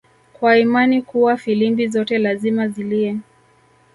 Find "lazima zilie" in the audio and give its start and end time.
2.17-3.17